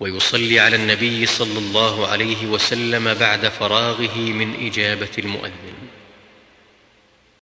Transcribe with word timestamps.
ويصلي 0.00 0.60
على 0.60 0.76
النبي 0.76 1.26
صلى 1.26 1.58
الله 1.58 2.06
عليه 2.06 2.46
وسلم 2.46 3.14
بعد 3.14 3.48
فراغه 3.48 4.18
من 4.18 4.66
إجابة 4.66 5.08
المؤذن. 5.18 5.74